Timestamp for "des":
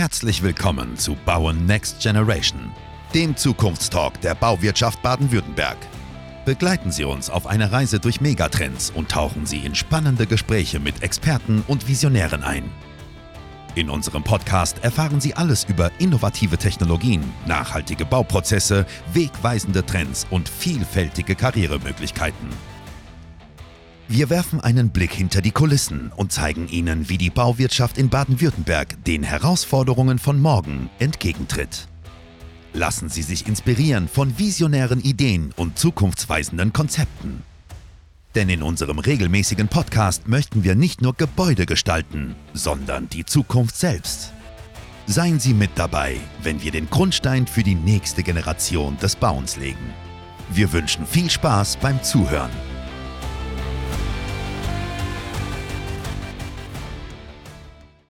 48.98-49.14